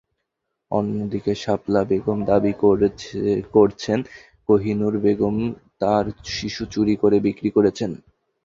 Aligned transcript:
অন্যদিকে 0.71 1.31
শাপালা 1.43 1.81
বেগম 1.89 2.19
দাবি 2.29 2.53
করছেন, 3.55 3.99
কহিনুর 4.49 4.95
বেগম 5.03 5.35
তাঁর 5.81 6.05
শিশু 6.35 6.63
চুরি 6.73 6.95
করে 7.01 7.17
বিক্রি 7.25 7.49
করেছেন। 7.57 7.91